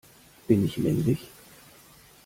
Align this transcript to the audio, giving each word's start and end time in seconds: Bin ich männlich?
Bin 0.49 0.65
ich 0.65 0.79
männlich? 0.79 1.27